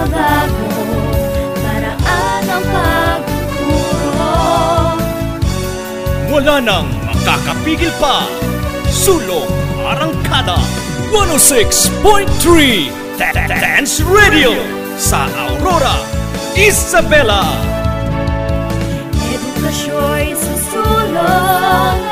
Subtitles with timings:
[0.00, 0.64] pagbabago
[1.60, 4.32] Paraan ng pagtuturo
[6.30, 8.22] Wala nang makakapigil pa.
[8.88, 9.50] Sulong
[9.82, 10.62] Arangkada
[11.10, 12.86] 106.3
[13.50, 14.54] Dance Radio
[14.94, 15.98] sa Aurora,
[16.54, 17.42] Isabela.
[19.18, 22.09] Edukasyo'y susulong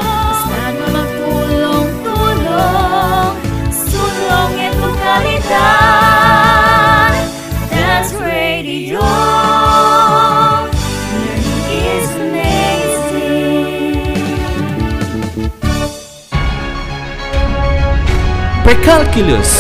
[18.63, 19.51] Precalculus,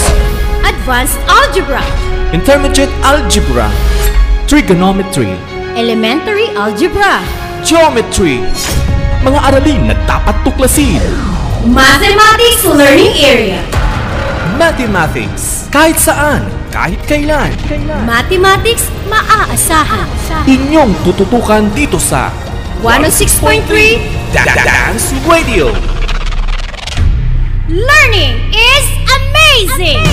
[0.62, 1.82] Advanced Algebra,
[2.30, 3.66] Intermediate Algebra,
[4.46, 5.34] Trigonometry,
[5.74, 7.18] Elementary Algebra,
[7.66, 8.38] Geometry,
[9.26, 11.02] mga aralin na dapat tuklasin.
[11.66, 13.58] Mathematics Learning Area,
[14.54, 17.50] Mathematics, kahit saan, kahit kailan.
[18.04, 20.06] Mathematics maaasahan.
[20.44, 22.30] Inyong tututukan dito sa
[22.80, 23.98] 106.3
[24.30, 25.72] Da- Da- Dance Radio.
[27.68, 30.04] Learning is amazing!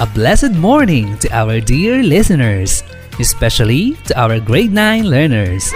[0.00, 2.82] A blessed morning to our dear listeners,
[3.20, 5.72] especially to our grade 9 learners.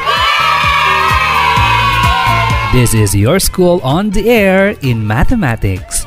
[2.73, 6.07] This is your school on the air in mathematics.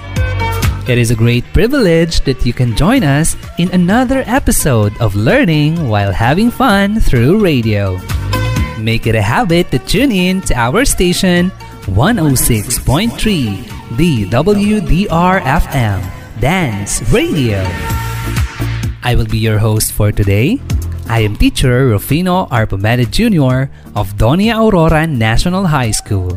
[0.88, 5.88] It is a great privilege that you can join us in another episode of learning
[5.88, 8.00] while having fun through radio.
[8.80, 11.50] Make it a habit to tune in to our station
[11.86, 16.02] 106.3 the WDR FM
[16.42, 17.62] Dance Radio.
[19.04, 20.60] I will be your host for today.
[21.08, 23.72] I am teacher Rufino Arpomeda Jr.
[23.96, 26.34] of Doña Aurora National High School.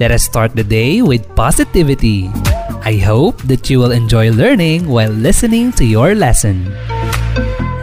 [0.00, 2.28] Let us start the day with positivity.
[2.82, 6.66] I hope that you will enjoy learning while listening to your lesson.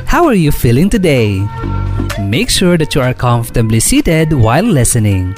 [0.06, 1.48] How are you feeling today?
[2.20, 5.34] Make sure that you are comfortably seated while listening.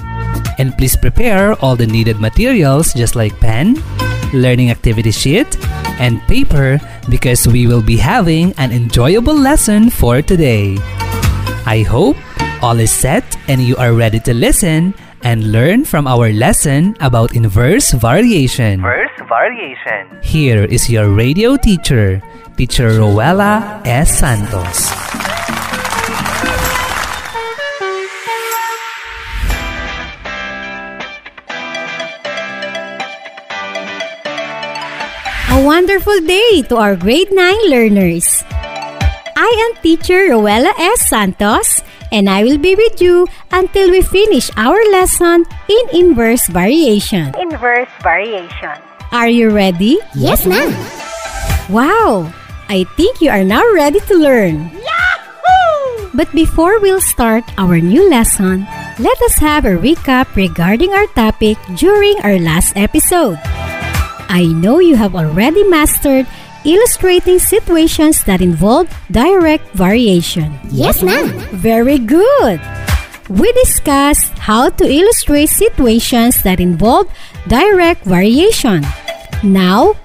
[0.58, 3.78] And please prepare all the needed materials just like pen,
[4.34, 5.56] learning activity sheet,
[6.00, 10.78] and paper because we will be having an enjoyable lesson for today.
[11.66, 12.18] I hope
[12.62, 14.94] all is set and you are ready to listen
[15.24, 18.82] and learn from our lesson about inverse variation.
[18.82, 20.20] Verse variation.
[20.22, 22.22] Here is your radio teacher,
[22.58, 24.20] Teacher Rowella S.
[24.20, 25.23] Santos.
[35.64, 38.44] Wonderful day to our grade 9 learners.
[38.52, 41.08] I am teacher Rowella S.
[41.08, 41.82] Santos
[42.12, 47.32] and I will be with you until we finish our lesson in inverse variation.
[47.40, 48.76] Inverse variation.
[49.16, 49.98] Are you ready?
[50.14, 50.76] Yes, ma'am.
[51.72, 52.28] Wow!
[52.68, 54.68] I think you are now ready to learn.
[54.68, 56.12] Yahoo!
[56.14, 58.68] But before we'll start our new lesson,
[59.00, 63.40] let us have a recap regarding our topic during our last episode.
[64.30, 66.28] I know you have already mastered
[66.66, 70.54] illustrating situations that involve direct variation.
[70.72, 71.30] Yes, ma'am.
[71.52, 72.62] Very good!
[73.30, 77.08] We discussed how to illustrate situations that involve
[77.48, 78.84] direct variation.
[79.44, 79.96] Now,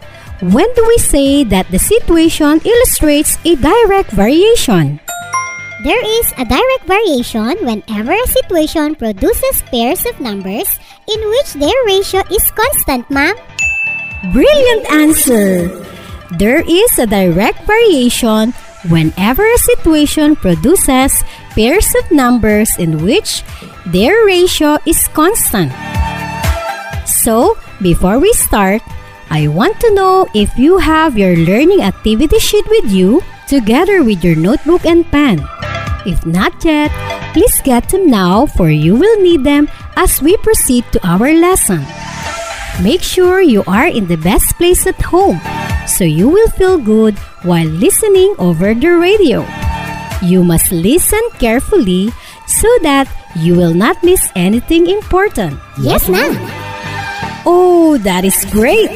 [0.40, 5.00] when do we say that the situation illustrates a direct variation?
[5.82, 10.66] There is a direct variation whenever a situation produces pairs of numbers
[11.06, 13.34] in which their ratio is constant, ma'am.
[14.18, 15.70] Brilliant answer!
[16.34, 18.50] There is a direct variation
[18.90, 21.22] whenever a situation produces
[21.54, 23.46] pairs of numbers in which
[23.86, 25.70] their ratio is constant.
[27.06, 28.82] So, before we start,
[29.30, 34.26] I want to know if you have your learning activity sheet with you together with
[34.26, 35.46] your notebook and pen.
[36.10, 36.90] If not yet,
[37.38, 41.86] please get them now for you will need them as we proceed to our lesson.
[42.82, 45.40] Make sure you are in the best place at home
[45.86, 49.42] so you will feel good while listening over the radio.
[50.22, 52.14] You must listen carefully
[52.46, 55.58] so that you will not miss anything important.
[55.82, 56.38] Yes, ma'am.
[57.42, 58.90] Oh, that is great!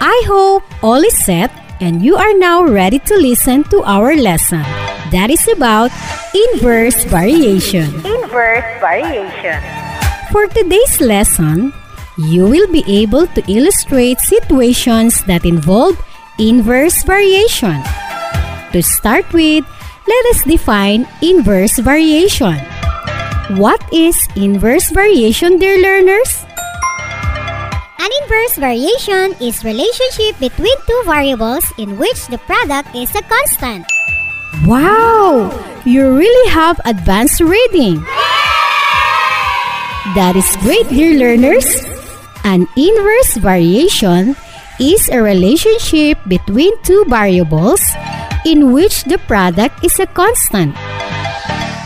[0.00, 1.50] I hope all is set
[1.80, 4.64] and you are now ready to listen to our lesson.
[5.08, 5.90] That is about
[6.36, 7.88] inverse variation.
[8.04, 9.60] Inverse variation.
[10.30, 11.72] For today's lesson,
[12.18, 15.96] you will be able to illustrate situations that involve
[16.38, 17.82] inverse variation.
[18.72, 19.64] To start with,
[20.06, 22.58] let us define inverse variation.
[23.58, 26.46] What is inverse variation, dear learners?
[28.00, 33.86] An inverse variation is relationship between two variables in which the product is a constant.
[34.66, 35.52] Wow!
[35.84, 38.00] You really have advanced reading.
[40.16, 41.66] That is great, dear learners.
[42.44, 44.36] An inverse variation
[44.80, 47.84] is a relationship between two variables
[48.46, 50.72] in which the product is a constant.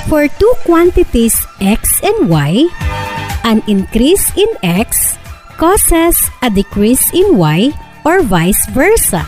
[0.06, 2.70] For two quantities x and y,
[3.42, 5.18] an increase in x
[5.58, 7.74] causes a decrease in y
[8.04, 9.26] or vice versa.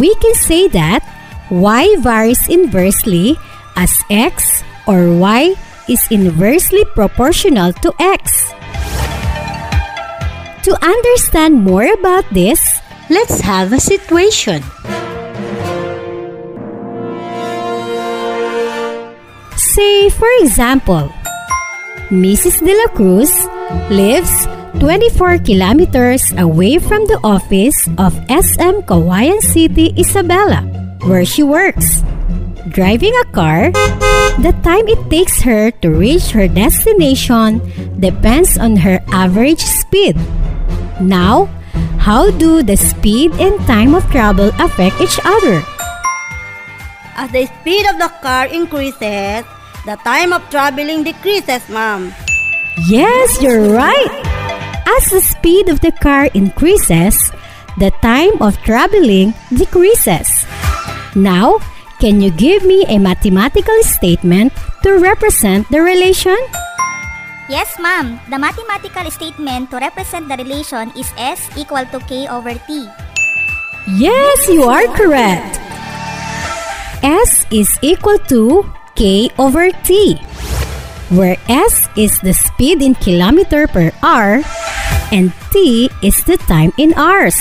[0.00, 1.04] We can say that
[1.50, 3.36] y varies inversely
[3.76, 5.52] as x or y
[5.88, 8.54] is inversely proportional to x.
[10.64, 12.56] To understand more about this,
[13.12, 14.64] let's have a situation.
[19.60, 21.12] Say, for example,
[22.08, 22.64] Mrs.
[22.64, 23.28] De La Cruz
[23.92, 24.48] lives
[24.80, 30.64] 24 kilometers away from the office of SM Cauayan City, Isabela,
[31.04, 32.00] where she works.
[32.72, 33.68] Driving a car,
[34.40, 37.60] the time it takes her to reach her destination
[38.00, 40.16] depends on her average speed.
[41.00, 41.50] Now,
[41.98, 45.62] how do the speed and time of travel affect each other?
[47.16, 49.46] As the speed of the car increases,
[49.86, 52.12] the time of traveling decreases, ma'am.
[52.88, 54.14] Yes, you're right.
[54.86, 57.30] As the speed of the car increases,
[57.78, 60.46] the time of traveling decreases.
[61.14, 61.58] Now,
[61.98, 64.52] can you give me a mathematical statement
[64.82, 66.36] to represent the relation?
[67.44, 68.16] Yes, ma'am.
[68.32, 72.88] The mathematical statement to represent the relation is S equal to K over T.
[74.00, 75.60] Yes, you are correct.
[77.04, 78.64] S is equal to
[78.96, 80.16] K over T,
[81.12, 84.40] where S is the speed in kilometer per hour
[85.12, 87.36] and T is the time in hours.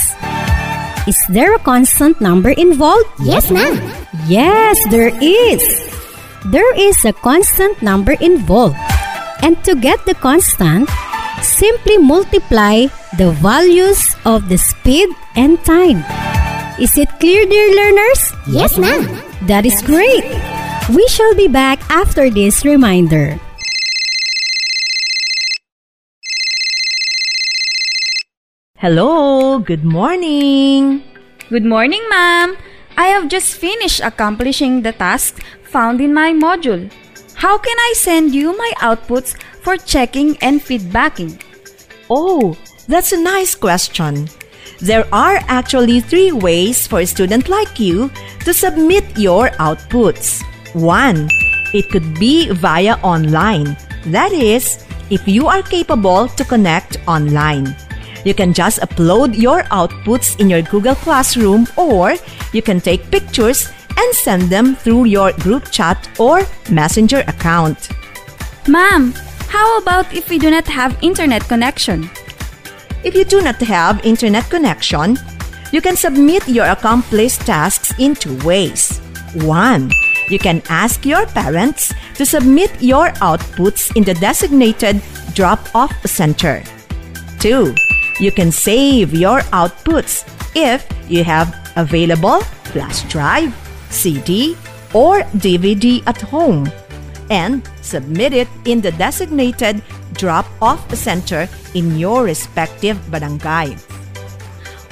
[1.08, 3.08] Is there a constant number involved?
[3.24, 3.80] Yes, ma'am.
[4.28, 5.64] Yes, there is.
[6.52, 8.76] There is a constant number involved.
[9.44, 10.88] And to get the constant,
[11.44, 12.88] simply multiply
[13.20, 16.00] the values of the speed and time.
[16.80, 18.32] Is it clear, dear learners?
[18.48, 19.04] Yes, ma'am.
[19.52, 20.24] That is great.
[20.96, 23.38] We shall be back after this reminder.
[28.80, 31.04] Hello, good morning.
[31.50, 32.56] Good morning, ma'am.
[32.96, 36.92] I have just finished accomplishing the task found in my module.
[37.36, 41.42] How can I send you my outputs for checking and feedbacking?
[42.10, 42.58] Oh,
[42.88, 44.30] that's a nice question.
[44.80, 48.12] There are actually three ways for a student like you
[48.44, 50.44] to submit your outputs.
[50.74, 51.30] One,
[51.74, 53.78] it could be via online.
[54.08, 57.76] That is, if you are capable to connect online.
[58.26, 62.16] You can just upload your outputs in your Google Classroom or
[62.54, 67.90] you can take pictures and send them through your group chat or messenger account.
[68.68, 69.14] Ma'am,
[69.50, 72.10] how about if we do not have internet connection?
[73.04, 75.18] If you do not have internet connection,
[75.72, 79.00] you can submit your accomplished tasks in two ways.
[79.42, 79.92] One,
[80.30, 85.02] you can ask your parents to submit your outputs in the designated
[85.34, 86.64] drop-off center.
[87.40, 87.76] Two,
[88.20, 90.24] you can save your outputs
[90.56, 92.42] if you have available
[92.72, 93.54] flash drive,
[93.94, 94.58] CD,
[94.94, 96.66] or DVD at home
[97.30, 99.82] and submit it in the designated
[100.14, 103.78] drop-off center in your respective barangay.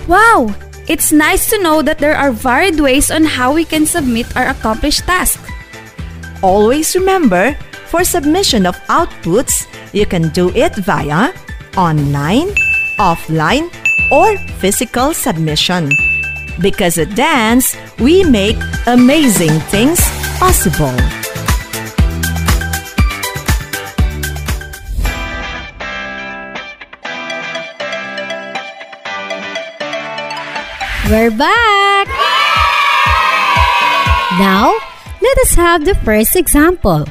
[0.08, 0.54] Wow!
[0.88, 4.50] It's nice to know that there are varied ways on how we can submit our
[4.50, 5.40] accomplished task.
[6.42, 7.54] Always remember,
[7.88, 11.32] for submission of outputs, you can do it via
[11.78, 12.50] online,
[12.98, 13.70] offline,
[14.10, 15.92] or physical submission.
[16.62, 20.00] Because at Dance, we make amazing things
[20.38, 20.94] possible.
[31.10, 32.08] We're back!
[34.40, 34.72] Now,
[35.20, 37.06] let us have the first example.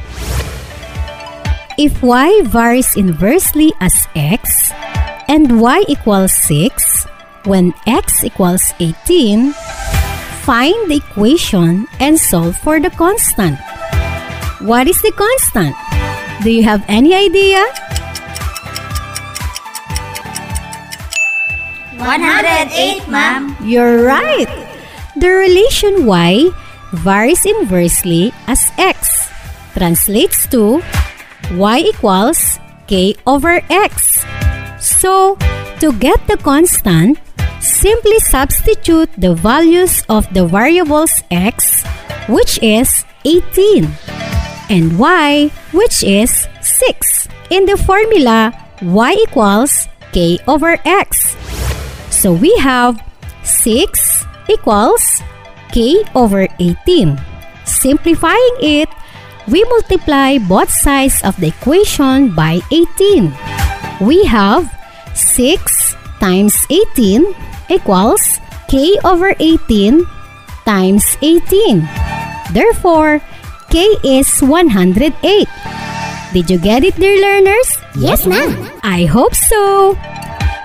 [1.76, 4.72] If y varies inversely as x
[5.28, 7.06] and y equals 6
[7.44, 9.52] when x equals 18,
[10.44, 13.58] find the equation and solve for the constant.
[14.60, 15.76] What is the constant?
[16.42, 17.64] Do you have any idea?
[22.00, 23.56] 108, ma'am.
[23.60, 24.48] You're right.
[25.16, 26.48] The relation y
[26.92, 29.28] varies inversely as x
[29.76, 30.80] translates to
[31.56, 34.24] y equals k over x.
[34.80, 35.36] So,
[35.80, 37.20] to get the constant,
[37.60, 41.84] simply substitute the values of the variables x,
[42.26, 43.86] which is 18,
[44.72, 48.52] and y, which is 6, in the formula
[48.82, 51.36] y equals k over x.
[52.08, 52.96] So we have
[53.44, 55.04] 6 equals
[55.72, 57.20] k over 18.
[57.64, 58.88] Simplifying it,
[59.48, 63.32] we multiply both sides of the equation by 18.
[64.00, 64.64] We have
[65.14, 70.04] 6 times 18 equals k over 18
[70.66, 71.86] times 18.
[72.52, 73.22] Therefore,
[73.70, 75.14] k is 108.
[76.34, 77.68] Did you get it, dear learners?
[77.98, 78.54] Yes, ma'am.
[78.82, 79.94] I hope so.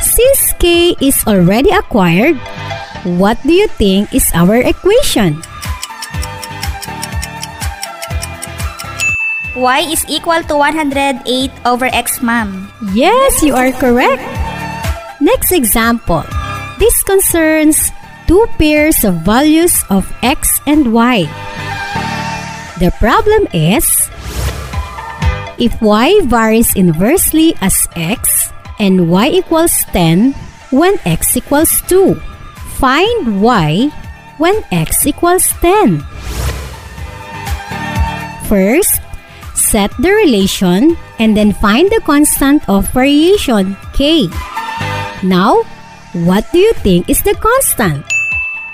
[0.02, 2.38] Since k is already acquired,
[3.18, 5.42] what do you think is our equation?
[9.56, 11.24] y is equal to 108
[11.66, 12.68] over x, ma'am.
[12.94, 14.22] Yes, you are correct.
[15.24, 16.28] Next example.
[16.78, 17.92] This concerns
[18.28, 21.24] two pairs of values of x and y.
[22.84, 23.88] The problem is
[25.56, 30.36] if y varies inversely as x and y equals 10
[30.76, 32.16] when x equals 2.
[32.76, 33.88] Find y
[34.38, 36.04] when x equals 10.
[38.52, 39.00] First,
[39.56, 44.28] set the relation and then find the constant of variation k.
[45.24, 45.64] Now,
[46.24, 48.08] what do you think is the constant?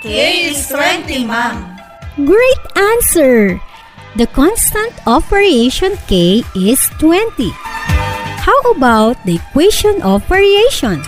[0.01, 1.73] K is 20, ma'am.
[2.21, 3.57] Great answer!
[4.13, 7.49] The constant of variation k is 20.
[8.45, 11.01] How about the equation of variation?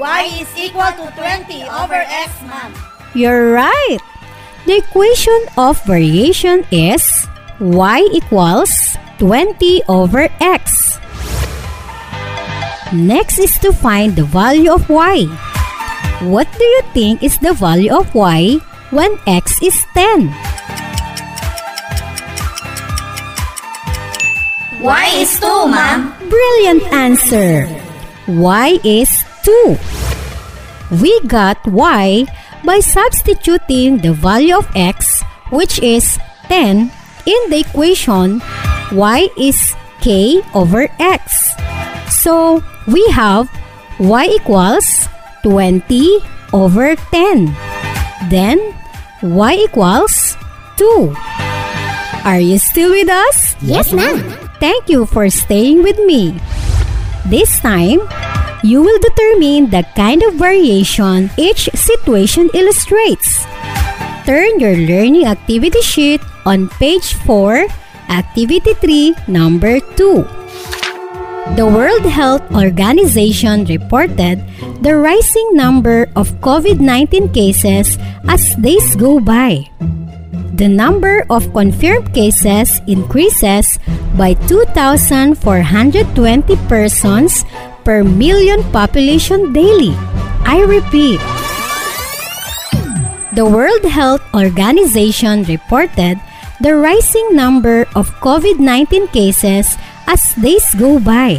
[0.00, 2.72] Y is equal to 20 over x, ma'am.
[3.12, 4.00] You're right!
[4.64, 7.04] The equation of variation is
[7.60, 8.72] y equals
[9.18, 10.96] 20 over x.
[12.92, 15.30] Next is to find the value of y.
[16.26, 18.58] What do you think is the value of y
[18.90, 20.26] when x is 10?
[24.82, 26.10] Y is 2, ma'am.
[26.26, 27.68] Brilliant answer!
[28.26, 29.78] y is 2.
[30.98, 32.26] We got y
[32.66, 36.18] by substituting the value of x, which is
[36.50, 36.90] 10,
[37.26, 38.42] in the equation
[38.90, 41.54] y is k over x.
[42.10, 43.48] So, we have
[43.98, 45.08] y equals
[45.42, 46.18] 20
[46.52, 47.54] over 10.
[48.28, 48.58] Then,
[49.22, 50.36] y equals
[50.76, 51.14] 2.
[52.24, 53.56] Are you still with us?
[53.62, 54.20] Yes, ma'am.
[54.60, 56.36] Thank you for staying with me.
[57.24, 58.04] This time,
[58.62, 63.44] you will determine the kind of variation each situation illustrates.
[64.28, 67.66] Turn your learning activity sheet on page 4,
[68.08, 70.28] activity 3, number 2.
[71.56, 74.40] The World Health Organization reported
[74.80, 79.68] the rising number of COVID 19 cases as days go by.
[80.54, 83.78] The number of confirmed cases increases
[84.16, 85.36] by 2,420
[86.68, 87.44] persons
[87.84, 89.92] per million population daily.
[90.44, 91.20] I repeat.
[93.34, 96.20] The World Health Organization reported
[96.60, 99.80] the rising number of COVID 19 cases
[100.10, 101.38] as days go by.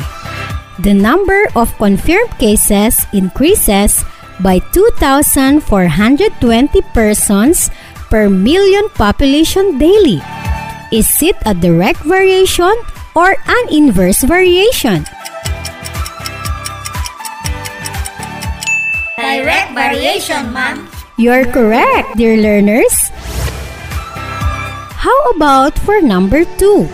[0.79, 4.07] The number of confirmed cases increases
[4.39, 5.67] by 2,420
[6.95, 7.69] persons
[8.07, 10.23] per million population daily.
[10.91, 12.71] Is it a direct variation
[13.13, 15.03] or an inverse variation?
[19.19, 20.87] Direct variation, ma'am.
[21.19, 23.11] You're correct, dear learners.
[24.97, 26.89] How about for number two?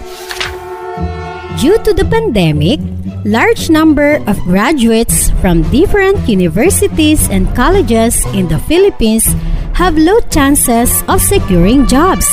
[1.57, 2.77] Due to the pandemic,
[3.25, 9.25] large number of graduates from different universities and colleges in the Philippines
[9.73, 12.29] have low chances of securing jobs.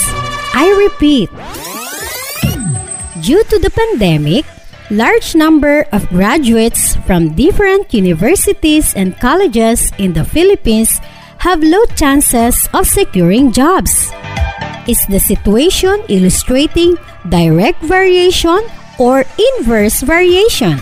[0.53, 1.33] I repeat.
[3.25, 4.45] Due to the pandemic,
[4.91, 11.01] large number of graduates from different universities and colleges in the Philippines
[11.41, 14.13] have low chances of securing jobs.
[14.85, 17.01] Is the situation illustrating
[17.33, 18.61] direct variation
[18.99, 20.79] or inverse variation?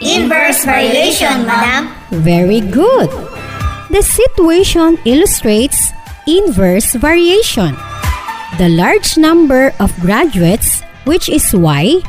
[0.00, 1.90] Inverse variation, madam.
[2.22, 3.10] Very good.
[3.90, 5.90] The situation illustrates
[6.26, 7.74] inverse variation.
[8.58, 12.00] The large number of graduates, which is Y,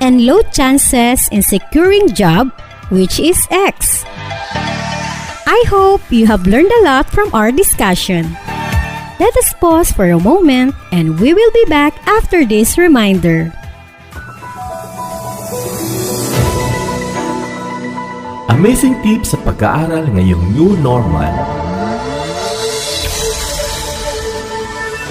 [0.00, 2.50] and low chances in securing job,
[2.90, 4.04] which is X.
[5.46, 8.36] I hope you have learned a lot from our discussion.
[9.22, 13.54] Let us pause for a moment and we will be back after this reminder.
[18.50, 21.30] Amazing tips sa pag-aaral ngayong new normal.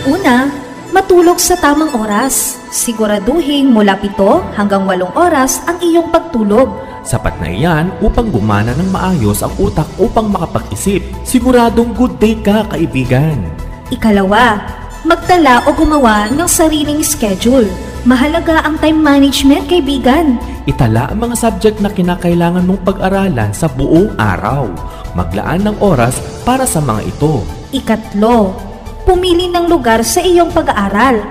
[0.04, 0.52] Una,
[0.92, 2.60] matulog sa tamang oras.
[2.68, 4.12] Siguraduhin mula 7
[4.60, 6.68] hanggang 8 oras ang iyong pagtulog.
[7.08, 11.00] Sapat na iyan upang gumana ng maayos ang utak upang makapag-isip.
[11.24, 13.71] Siguradong good day ka, kaibigan.
[13.92, 14.56] Ikalawa,
[15.04, 17.68] magtala o gumawa ng sariling schedule.
[18.08, 20.40] Mahalaga ang time management, kaibigan.
[20.64, 24.72] Itala ang mga subject na kinakailangan mong pag-aralan sa buong araw.
[25.12, 27.44] Maglaan ng oras para sa mga ito.
[27.76, 28.56] Ikatlo,
[29.04, 31.28] pumili ng lugar sa iyong pag-aaral.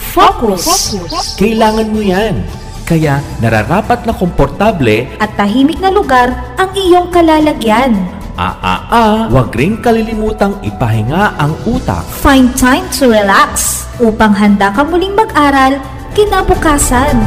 [0.00, 0.96] Focus.
[1.36, 2.40] Kailangan mo yan.
[2.88, 8.17] Kaya nararapat na komportable At tahimik na lugar ang iyong kalalagyan.
[8.38, 12.06] Aa, wag ring kalilimutang ipahinga ang utak.
[12.22, 15.82] Find time to relax upang handa ka muling mag-aral
[16.14, 17.18] kinabukasan.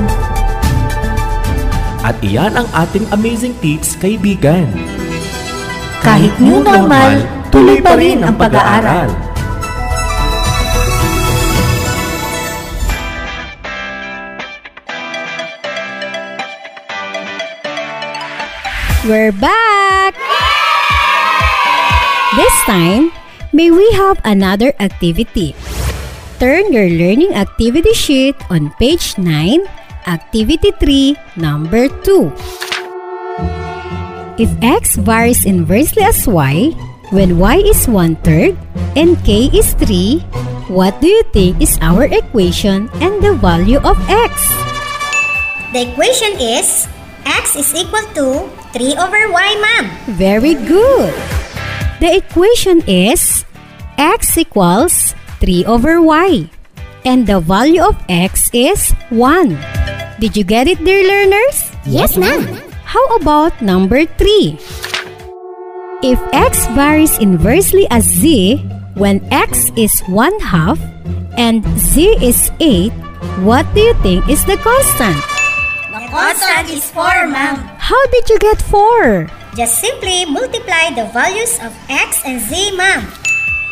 [1.99, 4.71] At iyan ang ating amazing tips, kaibigan.
[5.99, 9.11] Kahit new normal, tuloy pa rin ang pag-aaral.
[19.03, 19.80] We're back!
[22.31, 23.11] This time,
[23.51, 25.51] may we have another activity.
[26.39, 29.59] Turn your learning activity sheet on page 9,
[30.07, 32.31] activity 3, number 2.
[34.39, 36.71] If x varies inversely as y,
[37.11, 38.55] when y is 1 third
[38.95, 40.23] and k is 3,
[40.71, 44.31] what do you think is our equation and the value of x?
[45.75, 46.88] The equation is
[47.27, 49.85] x is equal to 3 over y, ma'am.
[50.15, 51.11] Very good.
[52.01, 53.46] The equation is
[54.01, 56.50] x equals 3 over y.
[57.05, 59.53] And the value of x is 1.
[60.18, 61.70] Did you get it, dear learners?
[61.85, 62.57] Yes, ma'am.
[62.90, 64.57] How about number 3?
[66.01, 68.57] If x varies inversely as z
[68.98, 70.81] when x is 1 half
[71.37, 72.90] and z is 8,
[73.46, 75.22] what do you think is the constant?
[75.94, 77.61] The constant is 4, ma'am.
[77.77, 79.29] How did you get 4?
[79.55, 83.03] Just simply multiply the values of x and z, ma'am.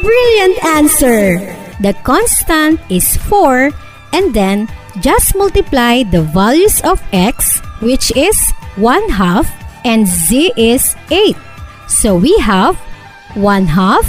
[0.02, 1.40] Brilliant answer!
[1.80, 3.72] The constant is 4
[4.12, 4.68] and then
[5.00, 8.36] just multiply the values of x which is
[8.76, 9.48] 1 half
[9.88, 11.36] and z is 8.
[11.88, 12.76] So we have
[13.40, 14.04] 1 half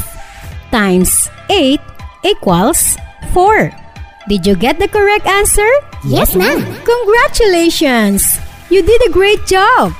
[0.75, 1.79] times 8
[2.27, 2.99] equals
[3.31, 3.71] 4.
[4.29, 5.71] Did you get the correct answer?
[6.03, 6.63] Yes, ma'am.
[6.83, 8.23] Congratulations!
[8.71, 9.95] You did a great job!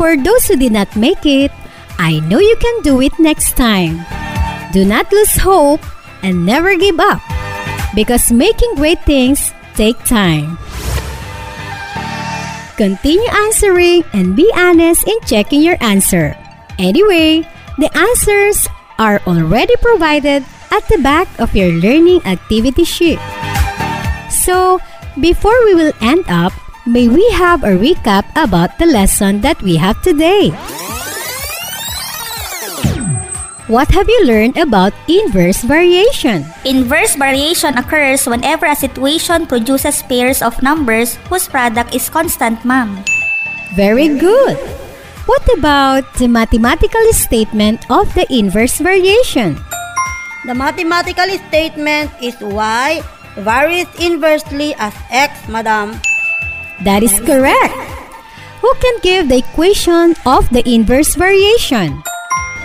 [0.00, 1.52] For those who did not make it,
[2.00, 4.00] I know you can do it next time.
[4.72, 5.84] Do not lose hope
[6.24, 7.20] and never give up
[7.92, 10.56] because making great things take time.
[12.80, 16.32] Continue answering and be honest in checking your answer.
[16.80, 17.44] Anyway,
[17.76, 18.64] the answers
[18.96, 23.20] are already provided at the back of your learning activity sheet.
[24.32, 24.80] So,
[25.20, 26.56] before we will end up,
[26.90, 30.50] may we have a recap about the lesson that we have today.
[33.70, 36.42] What have you learned about inverse variation?
[36.66, 42.98] Inverse variation occurs whenever a situation produces pairs of numbers whose product is constant, ma'am.
[43.78, 44.58] Very good.
[45.30, 49.62] What about the mathematical statement of the inverse variation?
[50.42, 53.06] The mathematical statement is y
[53.38, 55.94] varies inversely as x, madam.
[56.84, 57.76] That is correct.
[58.60, 62.02] Who can give the equation of the inverse variation?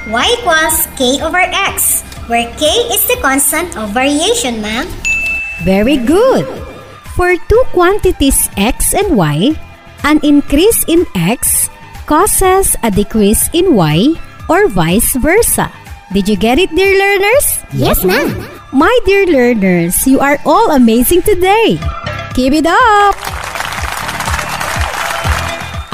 [0.06, 4.86] y equals k over x, where k is the constant of variation, ma'am.
[5.65, 6.45] Very good.
[7.17, 9.58] For two quantities x and y,
[10.04, 11.69] an increase in x
[12.06, 14.13] causes a decrease in y
[14.45, 15.71] or vice versa.
[16.13, 17.47] Did you get it, dear learners?
[17.73, 18.30] Yes, ma'am.
[18.71, 21.82] My dear learners, you are all amazing today.
[22.38, 23.44] Keep it up!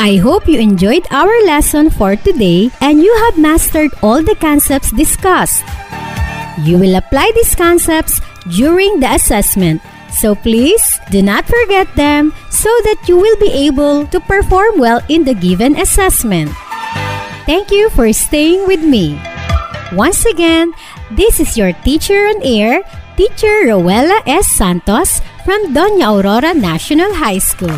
[0.02, 4.90] I hope you enjoyed our lesson for today and you have mastered all the concepts
[4.90, 5.62] discussed.
[6.66, 8.18] You will apply these concepts
[8.50, 14.08] during the assessment, so please do not forget them so that you will be able
[14.10, 16.50] to perform well in the given assessment.
[17.46, 19.22] Thank you for staying with me.
[19.94, 20.74] Once again,
[21.14, 22.82] this is your teacher on air,
[23.18, 24.50] Teacher Rowella S.
[24.50, 27.78] Santos from Doña Aurora National High School.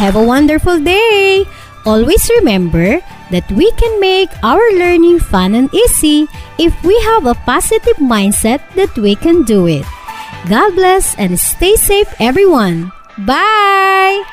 [0.00, 1.44] Have a wonderful day!
[1.84, 6.24] Always remember, that we can make our learning fun and easy
[6.56, 9.84] if we have a positive mindset that we can do it.
[10.48, 12.88] God bless and stay safe, everyone.
[13.28, 14.24] Bye!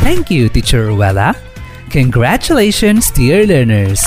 [0.00, 1.36] Thank you, Teacher Rowella.
[1.92, 4.00] Congratulations, dear learners.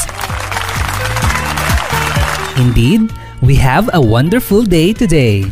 [2.61, 3.09] Indeed,
[3.41, 5.49] we have a wonderful day today.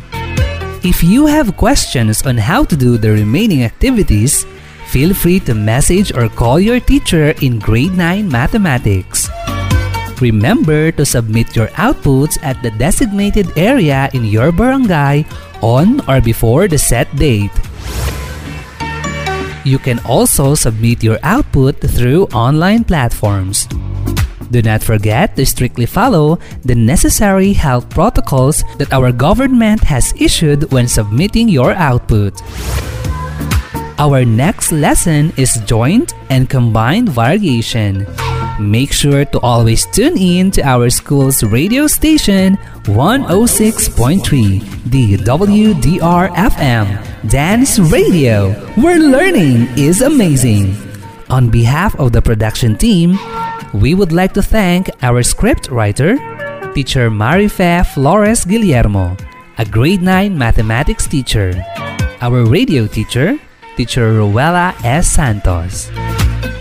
[0.85, 4.45] If you have questions on how to do the remaining activities,
[4.93, 9.25] feel free to message or call your teacher in grade 9 mathematics.
[10.21, 15.25] Remember to submit your outputs at the designated area in your barangay
[15.65, 17.55] on or before the set date.
[19.65, 23.65] You can also submit your output through online platforms.
[24.51, 30.71] Do not forget to strictly follow the necessary health protocols that our government has issued
[30.71, 32.41] when submitting your output.
[33.99, 38.07] Our next lesson is joint and combined variation.
[38.59, 42.57] Make sure to always tune in to our school's radio station
[42.87, 50.75] 106.3 the WDR FM Dance Radio, where learning is amazing.
[51.29, 53.19] On behalf of the production team,
[53.73, 56.17] we would like to thank our script writer,
[56.73, 59.15] teacher Marie Fe Flores Guillermo,
[59.57, 61.53] a grade 9 mathematics teacher,
[62.21, 63.37] our radio teacher,
[63.77, 65.07] teacher Rowella S.
[65.07, 65.89] Santos,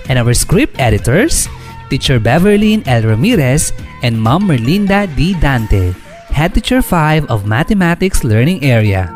[0.08, 1.48] and our script editors,
[1.88, 3.02] teacher Beverlyn L.
[3.02, 5.34] Ramirez and Mom Merlinda D.
[5.40, 5.92] Dante,
[6.28, 9.08] head teacher 5 of Mathematics Learning Area.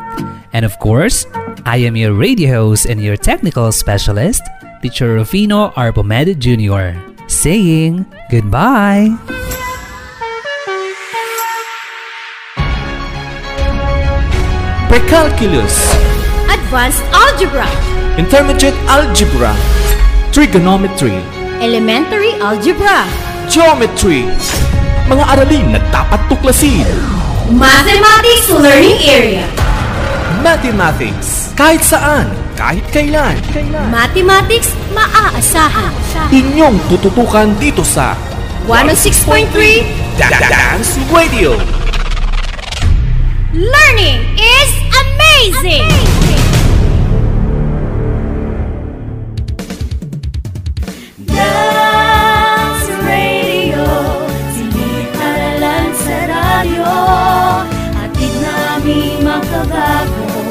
[0.53, 1.25] And of course,
[1.65, 4.41] I am your radio host and your technical specialist,
[4.81, 9.11] teacher Rufino Arbomed Jr., saying goodbye.
[14.93, 15.73] Precalculus,
[16.53, 17.65] Advanced Algebra,
[18.13, 19.49] Intermediate Algebra,
[20.29, 21.17] Trigonometry,
[21.57, 23.01] Elementary Algebra,
[23.49, 24.29] Geometry,
[25.09, 26.85] mga aralin na dapat tuklasin.
[27.57, 29.45] Mathematics Learning Area,
[30.45, 33.33] Mathematics, kahit saan, kahit kailan.
[33.89, 35.93] Mathematics maaasahan.
[36.29, 38.15] Inyong tututukan dito sa
[38.69, 39.49] 106.3
[40.21, 41.57] Dance Radio.
[43.53, 45.85] Learning is amazing!
[45.89, 46.13] amazing.
[57.93, 60.42] At namin makabago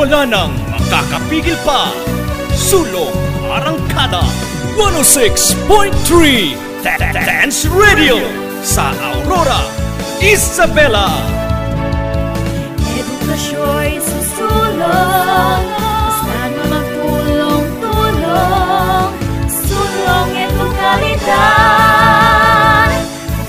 [0.00, 1.92] Wala nang makakapigil pa.
[2.56, 3.12] Sulong
[3.52, 4.24] Arangkada
[4.72, 5.60] 106.3
[7.12, 8.16] Dance Radio
[8.64, 9.60] sa Aurora,
[10.24, 11.20] Isabela.
[12.80, 15.68] Edukasyo'y susulong,
[16.16, 19.12] saan mo magtulong-tulong,
[19.52, 21.28] sulong edukalidad,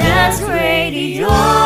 [0.03, 1.60] Dance Radio.